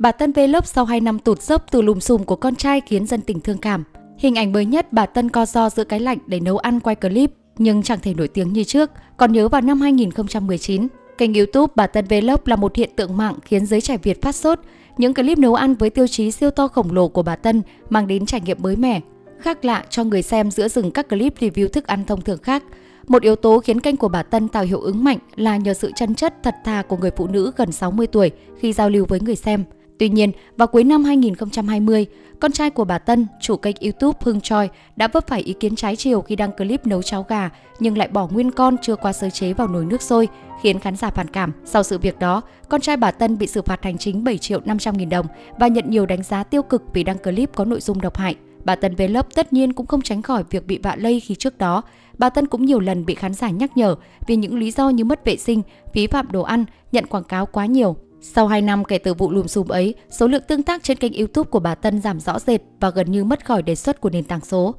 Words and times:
Bà 0.00 0.12
Tân 0.12 0.32
Vlog 0.32 0.64
sau 0.64 0.84
2 0.84 1.00
năm 1.00 1.18
tụt 1.18 1.42
dốc 1.42 1.64
từ 1.70 1.82
lùm 1.82 1.98
xùm 1.98 2.24
của 2.24 2.36
con 2.36 2.56
trai 2.56 2.80
khiến 2.80 3.06
dân 3.06 3.20
tình 3.20 3.40
thương 3.40 3.58
cảm. 3.58 3.84
Hình 4.18 4.34
ảnh 4.34 4.52
mới 4.52 4.64
nhất 4.64 4.92
bà 4.92 5.06
Tân 5.06 5.28
co 5.28 5.46
do 5.46 5.70
giữa 5.70 5.84
cái 5.84 6.00
lạnh 6.00 6.18
để 6.26 6.40
nấu 6.40 6.58
ăn 6.58 6.80
quay 6.80 6.96
clip 6.96 7.30
nhưng 7.58 7.82
chẳng 7.82 7.98
thể 8.02 8.14
nổi 8.14 8.28
tiếng 8.28 8.52
như 8.52 8.64
trước. 8.64 8.90
Còn 9.16 9.32
nhớ 9.32 9.48
vào 9.48 9.60
năm 9.60 9.80
2019, 9.80 10.88
kênh 11.18 11.34
YouTube 11.34 11.72
bà 11.76 11.86
Tân 11.86 12.04
Vlog 12.04 12.40
là 12.44 12.56
một 12.56 12.76
hiện 12.76 12.90
tượng 12.96 13.16
mạng 13.16 13.34
khiến 13.44 13.66
giới 13.66 13.80
trẻ 13.80 13.96
Việt 13.96 14.22
phát 14.22 14.34
sốt. 14.34 14.58
Những 14.98 15.14
clip 15.14 15.38
nấu 15.38 15.54
ăn 15.54 15.74
với 15.74 15.90
tiêu 15.90 16.06
chí 16.06 16.30
siêu 16.30 16.50
to 16.50 16.68
khổng 16.68 16.92
lồ 16.92 17.08
của 17.08 17.22
bà 17.22 17.36
Tân 17.36 17.62
mang 17.90 18.06
đến 18.06 18.26
trải 18.26 18.40
nghiệm 18.40 18.58
mới 18.60 18.76
mẻ, 18.76 19.00
khác 19.38 19.64
lạ 19.64 19.84
cho 19.90 20.04
người 20.04 20.22
xem 20.22 20.50
giữa 20.50 20.68
rừng 20.68 20.90
các 20.90 21.08
clip 21.08 21.34
review 21.38 21.68
thức 21.68 21.86
ăn 21.86 22.04
thông 22.04 22.20
thường 22.20 22.42
khác. 22.42 22.62
Một 23.08 23.22
yếu 23.22 23.36
tố 23.36 23.58
khiến 23.58 23.80
kênh 23.80 23.96
của 23.96 24.08
bà 24.08 24.22
Tân 24.22 24.48
tạo 24.48 24.64
hiệu 24.64 24.80
ứng 24.80 25.04
mạnh 25.04 25.18
là 25.36 25.56
nhờ 25.56 25.74
sự 25.74 25.92
chân 25.96 26.14
chất 26.14 26.34
thật 26.42 26.54
thà 26.64 26.82
của 26.82 26.96
người 26.96 27.10
phụ 27.16 27.26
nữ 27.26 27.52
gần 27.56 27.72
60 27.72 28.06
tuổi 28.06 28.30
khi 28.58 28.72
giao 28.72 28.90
lưu 28.90 29.06
với 29.08 29.20
người 29.20 29.36
xem. 29.36 29.64
Tuy 29.98 30.08
nhiên, 30.08 30.32
vào 30.56 30.68
cuối 30.68 30.84
năm 30.84 31.04
2020, 31.04 32.06
con 32.40 32.52
trai 32.52 32.70
của 32.70 32.84
bà 32.84 32.98
Tân, 32.98 33.26
chủ 33.40 33.56
kênh 33.56 33.76
YouTube 33.80 34.18
Hưng 34.22 34.40
Choi, 34.40 34.68
đã 34.96 35.08
vấp 35.08 35.26
phải 35.26 35.40
ý 35.40 35.52
kiến 35.52 35.76
trái 35.76 35.96
chiều 35.96 36.20
khi 36.20 36.36
đăng 36.36 36.52
clip 36.52 36.86
nấu 36.86 37.02
cháo 37.02 37.26
gà 37.28 37.50
nhưng 37.78 37.98
lại 37.98 38.08
bỏ 38.08 38.28
nguyên 38.32 38.50
con 38.50 38.76
chưa 38.82 38.96
qua 38.96 39.12
sơ 39.12 39.30
chế 39.30 39.52
vào 39.52 39.68
nồi 39.68 39.84
nước 39.84 40.02
sôi, 40.02 40.28
khiến 40.62 40.80
khán 40.80 40.96
giả 40.96 41.10
phản 41.10 41.28
cảm. 41.28 41.52
Sau 41.64 41.82
sự 41.82 41.98
việc 41.98 42.18
đó, 42.18 42.42
con 42.68 42.80
trai 42.80 42.96
bà 42.96 43.10
Tân 43.10 43.38
bị 43.38 43.46
xử 43.46 43.62
phạt 43.62 43.84
hành 43.84 43.98
chính 43.98 44.24
7 44.24 44.38
triệu 44.38 44.60
500 44.64 44.96
nghìn 44.96 45.08
đồng 45.08 45.26
và 45.58 45.68
nhận 45.68 45.90
nhiều 45.90 46.06
đánh 46.06 46.22
giá 46.22 46.44
tiêu 46.44 46.62
cực 46.62 46.82
vì 46.92 47.04
đăng 47.04 47.18
clip 47.18 47.54
có 47.54 47.64
nội 47.64 47.80
dung 47.80 48.00
độc 48.00 48.16
hại. 48.16 48.36
Bà 48.64 48.76
Tân 48.76 48.94
Vlog 48.94 49.26
tất 49.34 49.52
nhiên 49.52 49.72
cũng 49.72 49.86
không 49.86 50.02
tránh 50.02 50.22
khỏi 50.22 50.44
việc 50.50 50.66
bị 50.66 50.78
vạ 50.82 50.96
lây 50.98 51.20
khi 51.20 51.34
trước 51.34 51.58
đó. 51.58 51.82
Bà 52.18 52.30
Tân 52.30 52.46
cũng 52.46 52.64
nhiều 52.64 52.80
lần 52.80 53.06
bị 53.06 53.14
khán 53.14 53.34
giả 53.34 53.50
nhắc 53.50 53.76
nhở 53.76 53.96
vì 54.26 54.36
những 54.36 54.58
lý 54.58 54.70
do 54.70 54.88
như 54.88 55.04
mất 55.04 55.24
vệ 55.24 55.36
sinh, 55.36 55.62
phí 55.94 56.06
phạm 56.06 56.32
đồ 56.32 56.42
ăn, 56.42 56.64
nhận 56.92 57.06
quảng 57.06 57.24
cáo 57.24 57.46
quá 57.46 57.66
nhiều. 57.66 57.96
Sau 58.20 58.46
2 58.46 58.62
năm 58.62 58.84
kể 58.84 58.98
từ 58.98 59.14
vụ 59.14 59.30
lùm 59.30 59.46
xùm 59.46 59.68
ấy, 59.68 59.94
số 60.10 60.26
lượng 60.26 60.42
tương 60.48 60.62
tác 60.62 60.82
trên 60.82 60.96
kênh 60.96 61.12
YouTube 61.12 61.48
của 61.50 61.60
bà 61.60 61.74
Tân 61.74 62.00
giảm 62.00 62.20
rõ 62.20 62.38
rệt 62.38 62.60
và 62.80 62.90
gần 62.90 63.12
như 63.12 63.24
mất 63.24 63.44
khỏi 63.46 63.62
đề 63.62 63.74
xuất 63.74 64.00
của 64.00 64.10
nền 64.10 64.24
tảng 64.24 64.40
số. 64.40 64.74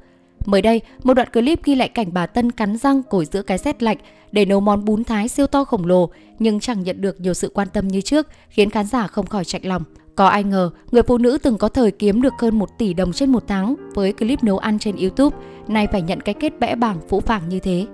Mới 0.46 0.62
đây, 0.62 0.80
một 1.02 1.14
đoạn 1.14 1.28
clip 1.32 1.64
ghi 1.64 1.74
lại 1.74 1.88
cảnh 1.88 2.08
bà 2.12 2.26
Tân 2.26 2.52
cắn 2.52 2.76
răng 2.76 3.02
cổi 3.02 3.24
giữa 3.24 3.42
cái 3.42 3.58
rét 3.58 3.82
lạnh 3.82 3.96
để 4.32 4.44
nấu 4.44 4.60
món 4.60 4.84
bún 4.84 5.04
thái 5.04 5.28
siêu 5.28 5.46
to 5.46 5.64
khổng 5.64 5.86
lồ 5.86 6.10
nhưng 6.38 6.60
chẳng 6.60 6.82
nhận 6.82 7.00
được 7.00 7.20
nhiều 7.20 7.34
sự 7.34 7.50
quan 7.54 7.68
tâm 7.72 7.88
như 7.88 8.00
trước, 8.00 8.26
khiến 8.48 8.70
khán 8.70 8.86
giả 8.86 9.06
không 9.06 9.26
khỏi 9.26 9.44
chạnh 9.44 9.62
lòng. 9.64 9.82
Có 10.14 10.26
ai 10.26 10.44
ngờ, 10.44 10.70
người 10.92 11.02
phụ 11.02 11.18
nữ 11.18 11.38
từng 11.42 11.58
có 11.58 11.68
thời 11.68 11.90
kiếm 11.90 12.22
được 12.22 12.32
hơn 12.38 12.58
1 12.58 12.78
tỷ 12.78 12.94
đồng 12.94 13.12
trên 13.12 13.32
một 13.32 13.44
tháng 13.46 13.74
với 13.94 14.12
clip 14.12 14.44
nấu 14.44 14.58
ăn 14.58 14.78
trên 14.78 14.96
YouTube, 14.96 15.36
nay 15.68 15.86
phải 15.92 16.02
nhận 16.02 16.20
cái 16.20 16.34
kết 16.34 16.60
bẽ 16.60 16.74
bảng 16.74 17.00
phũ 17.08 17.20
phàng 17.20 17.48
như 17.48 17.60
thế. 17.60 17.86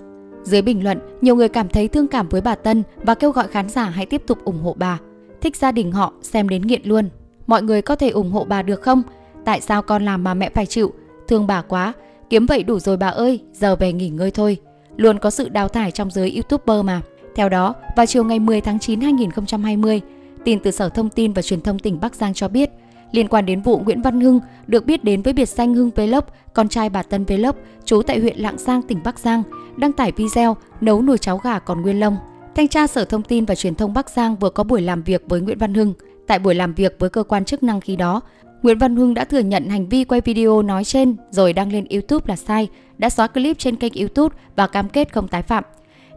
Dưới 0.42 0.62
bình 0.62 0.84
luận, 0.84 0.98
nhiều 1.20 1.36
người 1.36 1.48
cảm 1.48 1.68
thấy 1.68 1.88
thương 1.88 2.08
cảm 2.08 2.28
với 2.28 2.40
bà 2.40 2.54
Tân 2.54 2.82
và 2.96 3.14
kêu 3.14 3.30
gọi 3.30 3.48
khán 3.48 3.68
giả 3.68 3.84
hãy 3.84 4.06
tiếp 4.06 4.22
tục 4.26 4.44
ủng 4.44 4.62
hộ 4.62 4.74
bà. 4.78 4.98
Thích 5.46 5.56
gia 5.56 5.72
đình 5.72 5.92
họ, 5.92 6.12
xem 6.22 6.48
đến 6.48 6.62
nghiện 6.62 6.80
luôn. 6.84 7.08
Mọi 7.46 7.62
người 7.62 7.82
có 7.82 7.96
thể 7.96 8.08
ủng 8.08 8.30
hộ 8.30 8.44
bà 8.44 8.62
được 8.62 8.82
không? 8.82 9.02
Tại 9.44 9.60
sao 9.60 9.82
con 9.82 10.04
làm 10.04 10.24
mà 10.24 10.34
mẹ 10.34 10.50
phải 10.54 10.66
chịu? 10.66 10.92
Thương 11.28 11.46
bà 11.46 11.62
quá, 11.62 11.92
kiếm 12.30 12.46
vậy 12.46 12.62
đủ 12.62 12.78
rồi 12.78 12.96
bà 12.96 13.06
ơi, 13.06 13.40
giờ 13.52 13.76
về 13.76 13.92
nghỉ 13.92 14.08
ngơi 14.08 14.30
thôi. 14.30 14.56
Luôn 14.96 15.18
có 15.18 15.30
sự 15.30 15.48
đào 15.48 15.68
thải 15.68 15.90
trong 15.90 16.10
giới 16.10 16.32
YouTuber 16.34 16.84
mà. 16.84 17.00
Theo 17.34 17.48
đó, 17.48 17.74
vào 17.96 18.06
chiều 18.06 18.24
ngày 18.24 18.38
10 18.38 18.60
tháng 18.60 18.78
9 18.78 19.00
2020, 19.00 20.00
tin 20.44 20.60
từ 20.60 20.70
Sở 20.70 20.88
Thông 20.88 21.10
tin 21.10 21.32
và 21.32 21.42
Truyền 21.42 21.60
thông 21.60 21.78
tỉnh 21.78 22.00
Bắc 22.00 22.14
Giang 22.14 22.34
cho 22.34 22.48
biết, 22.48 22.70
liên 23.12 23.28
quan 23.28 23.46
đến 23.46 23.62
vụ 23.62 23.78
Nguyễn 23.78 24.02
Văn 24.02 24.20
Hưng 24.20 24.40
được 24.66 24.86
biết 24.86 25.04
đến 25.04 25.22
với 25.22 25.32
biệt 25.32 25.48
danh 25.48 25.74
Hưng 25.74 25.90
Vlog, 25.90 26.24
con 26.54 26.68
trai 26.68 26.88
bà 26.88 27.02
Tân 27.02 27.24
Vlog, 27.24 27.56
trú 27.84 28.02
tại 28.02 28.20
huyện 28.20 28.38
Lạng 28.38 28.58
Giang, 28.58 28.82
tỉnh 28.82 29.00
Bắc 29.04 29.18
Giang, 29.18 29.42
đăng 29.76 29.92
tải 29.92 30.12
video 30.12 30.56
nấu 30.80 31.02
nồi 31.02 31.18
cháo 31.18 31.38
gà 31.38 31.58
còn 31.58 31.82
nguyên 31.82 32.00
lông. 32.00 32.16
Thanh 32.56 32.68
tra 32.68 32.86
Sở 32.86 33.04
Thông 33.04 33.22
tin 33.22 33.44
và 33.44 33.54
Truyền 33.54 33.74
thông 33.74 33.94
Bắc 33.94 34.10
Giang 34.10 34.36
vừa 34.36 34.50
có 34.50 34.64
buổi 34.64 34.82
làm 34.82 35.02
việc 35.02 35.22
với 35.26 35.40
Nguyễn 35.40 35.58
Văn 35.58 35.74
Hưng. 35.74 35.94
Tại 36.26 36.38
buổi 36.38 36.54
làm 36.54 36.74
việc 36.74 36.96
với 36.98 37.10
cơ 37.10 37.22
quan 37.22 37.44
chức 37.44 37.62
năng 37.62 37.80
khi 37.80 37.96
đó, 37.96 38.20
Nguyễn 38.62 38.78
Văn 38.78 38.96
Hưng 38.96 39.14
đã 39.14 39.24
thừa 39.24 39.38
nhận 39.38 39.68
hành 39.68 39.88
vi 39.88 40.04
quay 40.04 40.20
video 40.20 40.62
nói 40.62 40.84
trên 40.84 41.16
rồi 41.30 41.52
đăng 41.52 41.72
lên 41.72 41.86
YouTube 41.90 42.24
là 42.28 42.36
sai, 42.36 42.68
đã 42.98 43.10
xóa 43.10 43.26
clip 43.26 43.58
trên 43.58 43.76
kênh 43.76 43.92
YouTube 43.94 44.36
và 44.56 44.66
cam 44.66 44.88
kết 44.88 45.12
không 45.12 45.28
tái 45.28 45.42
phạm. 45.42 45.64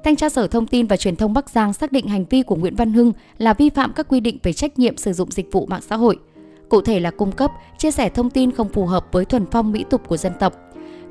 Thanh 0.03 0.15
tra 0.15 0.29
Sở 0.29 0.47
Thông 0.47 0.67
tin 0.67 0.87
và 0.87 0.97
Truyền 0.97 1.15
thông 1.15 1.33
Bắc 1.33 1.49
Giang 1.49 1.73
xác 1.73 1.91
định 1.91 2.07
hành 2.07 2.25
vi 2.29 2.41
của 2.41 2.55
Nguyễn 2.55 2.75
Văn 2.75 2.93
Hưng 2.93 3.13
là 3.37 3.53
vi 3.53 3.69
phạm 3.69 3.93
các 3.93 4.07
quy 4.09 4.19
định 4.19 4.37
về 4.43 4.53
trách 4.53 4.79
nhiệm 4.79 4.97
sử 4.97 5.13
dụng 5.13 5.31
dịch 5.31 5.51
vụ 5.51 5.65
mạng 5.65 5.81
xã 5.81 5.95
hội. 5.95 6.17
Cụ 6.69 6.81
thể 6.81 6.99
là 6.99 7.11
cung 7.11 7.31
cấp, 7.31 7.51
chia 7.77 7.91
sẻ 7.91 8.09
thông 8.09 8.29
tin 8.29 8.51
không 8.51 8.69
phù 8.69 8.85
hợp 8.85 9.05
với 9.11 9.25
thuần 9.25 9.45
phong 9.51 9.71
mỹ 9.71 9.85
tục 9.89 10.01
của 10.07 10.17
dân 10.17 10.33
tộc. 10.39 10.53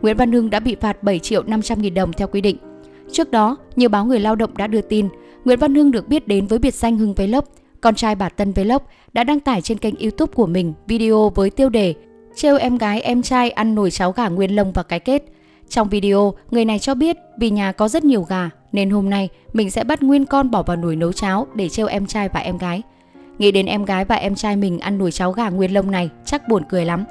Nguyễn 0.02 0.16
Văn 0.16 0.32
Hưng 0.32 0.50
đã 0.50 0.60
bị 0.60 0.76
phạt 0.80 1.02
7 1.02 1.18
triệu 1.18 1.42
500 1.42 1.82
nghìn 1.82 1.94
đồng 1.94 2.12
theo 2.12 2.28
quy 2.28 2.40
định. 2.40 2.67
Trước 3.12 3.30
đó, 3.30 3.56
nhiều 3.76 3.88
báo 3.88 4.04
người 4.04 4.20
lao 4.20 4.36
động 4.36 4.56
đã 4.56 4.66
đưa 4.66 4.80
tin, 4.80 5.08
Nguyễn 5.44 5.58
Văn 5.58 5.74
Hưng 5.74 5.90
được 5.90 6.08
biết 6.08 6.28
đến 6.28 6.46
với 6.46 6.58
biệt 6.58 6.74
danh 6.74 6.98
Hưng 6.98 7.14
Vlog, 7.14 7.44
con 7.80 7.94
trai 7.94 8.14
bà 8.14 8.28
Tân 8.28 8.52
Vlog 8.52 8.82
đã 9.12 9.24
đăng 9.24 9.40
tải 9.40 9.62
trên 9.62 9.78
kênh 9.78 9.94
YouTube 9.96 10.32
của 10.34 10.46
mình 10.46 10.74
video 10.86 11.32
với 11.34 11.50
tiêu 11.50 11.68
đề 11.68 11.94
trêu 12.38 12.56
em 12.56 12.78
gái 12.78 13.00
em 13.00 13.22
trai 13.22 13.50
ăn 13.50 13.74
nồi 13.74 13.90
cháo 13.90 14.12
gà 14.12 14.28
nguyên 14.28 14.56
lông 14.56 14.72
và 14.72 14.82
cái 14.82 15.00
kết. 15.00 15.22
Trong 15.68 15.88
video, 15.88 16.34
người 16.50 16.64
này 16.64 16.78
cho 16.78 16.94
biết 16.94 17.16
vì 17.38 17.50
nhà 17.50 17.72
có 17.72 17.88
rất 17.88 18.04
nhiều 18.04 18.22
gà 18.22 18.50
nên 18.72 18.90
hôm 18.90 19.10
nay 19.10 19.28
mình 19.52 19.70
sẽ 19.70 19.84
bắt 19.84 20.02
nguyên 20.02 20.24
con 20.24 20.50
bỏ 20.50 20.62
vào 20.62 20.76
nồi 20.76 20.96
nấu 20.96 21.12
cháo 21.12 21.46
để 21.54 21.68
trêu 21.68 21.86
em 21.86 22.06
trai 22.06 22.28
và 22.28 22.40
em 22.40 22.58
gái. 22.58 22.82
Nghĩ 23.38 23.52
đến 23.52 23.66
em 23.66 23.84
gái 23.84 24.04
và 24.04 24.16
em 24.16 24.34
trai 24.34 24.56
mình 24.56 24.78
ăn 24.78 24.98
nồi 24.98 25.12
cháo 25.12 25.32
gà 25.32 25.48
nguyên 25.48 25.74
lông 25.74 25.90
này 25.90 26.10
chắc 26.24 26.48
buồn 26.48 26.62
cười 26.68 26.84
lắm. 26.84 27.04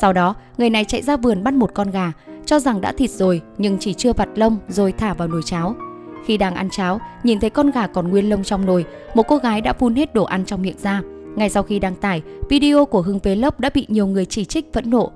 Sau 0.00 0.12
đó, 0.12 0.34
người 0.58 0.70
này 0.70 0.84
chạy 0.84 1.02
ra 1.02 1.16
vườn 1.16 1.44
bắt 1.44 1.54
một 1.54 1.74
con 1.74 1.90
gà, 1.90 2.12
cho 2.46 2.58
rằng 2.58 2.80
đã 2.80 2.92
thịt 2.92 3.10
rồi 3.10 3.40
nhưng 3.58 3.78
chỉ 3.80 3.94
chưa 3.94 4.12
vặt 4.12 4.28
lông 4.34 4.56
rồi 4.68 4.92
thả 4.92 5.14
vào 5.14 5.28
nồi 5.28 5.42
cháo. 5.44 5.74
Khi 6.24 6.36
đang 6.36 6.54
ăn 6.54 6.68
cháo, 6.70 7.00
nhìn 7.22 7.40
thấy 7.40 7.50
con 7.50 7.70
gà 7.70 7.86
còn 7.86 8.08
nguyên 8.08 8.30
lông 8.30 8.44
trong 8.44 8.66
nồi, 8.66 8.84
một 9.14 9.22
cô 9.22 9.36
gái 9.36 9.60
đã 9.60 9.72
phun 9.72 9.94
hết 9.94 10.14
đồ 10.14 10.24
ăn 10.24 10.44
trong 10.44 10.62
miệng 10.62 10.78
ra. 10.82 11.02
Ngay 11.36 11.48
sau 11.48 11.62
khi 11.62 11.78
đăng 11.78 11.94
tải, 11.94 12.22
video 12.48 12.84
của 12.84 13.02
Hưng 13.02 13.18
Vlog 13.18 13.54
đã 13.58 13.70
bị 13.74 13.86
nhiều 13.88 14.06
người 14.06 14.24
chỉ 14.24 14.44
trích 14.44 14.72
phẫn 14.72 14.90
nộ. 14.90 15.10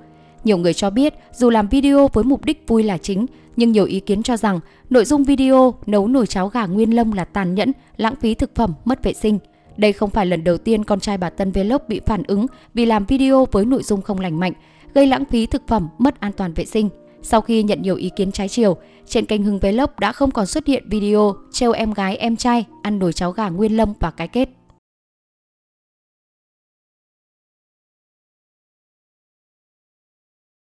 Nhiều 0.44 0.58
người 0.58 0.74
cho 0.74 0.90
biết 0.90 1.14
dù 1.32 1.50
làm 1.50 1.68
video 1.68 2.08
với 2.12 2.24
mục 2.24 2.44
đích 2.44 2.64
vui 2.66 2.82
là 2.82 2.98
chính, 2.98 3.26
nhưng 3.56 3.72
nhiều 3.72 3.84
ý 3.84 4.00
kiến 4.00 4.22
cho 4.22 4.36
rằng 4.36 4.60
nội 4.90 5.04
dung 5.04 5.24
video 5.24 5.74
nấu 5.86 6.08
nồi 6.08 6.26
cháo 6.26 6.48
gà 6.48 6.66
nguyên 6.66 6.96
lông 6.96 7.12
là 7.12 7.24
tàn 7.24 7.54
nhẫn, 7.54 7.72
lãng 7.96 8.14
phí 8.20 8.34
thực 8.34 8.54
phẩm, 8.54 8.74
mất 8.84 9.04
vệ 9.04 9.12
sinh. 9.14 9.38
Đây 9.76 9.92
không 9.92 10.10
phải 10.10 10.26
lần 10.26 10.44
đầu 10.44 10.58
tiên 10.58 10.84
con 10.84 11.00
trai 11.00 11.18
bà 11.18 11.30
Tân 11.30 11.52
Vlog 11.52 11.82
bị 11.88 12.00
phản 12.06 12.22
ứng 12.22 12.46
vì 12.74 12.86
làm 12.86 13.04
video 13.04 13.46
với 13.52 13.64
nội 13.64 13.82
dung 13.82 14.02
không 14.02 14.20
lành 14.20 14.40
mạnh, 14.40 14.52
gây 14.94 15.06
lãng 15.06 15.24
phí 15.24 15.46
thực 15.46 15.62
phẩm, 15.68 15.88
mất 15.98 16.20
an 16.20 16.32
toàn 16.32 16.52
vệ 16.52 16.64
sinh. 16.64 16.88
Sau 17.28 17.40
khi 17.40 17.62
nhận 17.62 17.82
nhiều 17.82 17.96
ý 17.96 18.10
kiến 18.16 18.32
trái 18.32 18.48
chiều, 18.48 18.76
trên 19.06 19.26
kênh 19.26 19.42
Hưng 19.42 19.58
Vlog 19.58 19.90
đã 20.00 20.12
không 20.12 20.30
còn 20.30 20.46
xuất 20.46 20.66
hiện 20.66 20.88
video 20.88 21.34
trêu 21.52 21.72
em 21.72 21.92
gái 21.92 22.16
em 22.16 22.36
trai 22.36 22.64
ăn 22.82 22.98
nồi 22.98 23.12
cháo 23.12 23.32
gà 23.32 23.48
nguyên 23.48 23.76
lông 23.76 23.94
và 24.00 24.10
cái 24.10 24.28
kết. 24.28 24.48